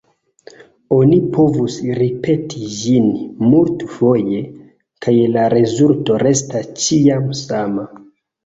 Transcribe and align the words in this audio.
Oni 0.95 1.17
povus 1.35 1.75
ripeti 1.99 2.71
ĝin 2.79 3.05
multfoje, 3.51 4.41
kaj 5.07 5.15
la 5.37 5.47
rezulto 5.57 6.19
restas 6.27 6.69
ĉiam 6.87 7.33
sama. 7.45 7.89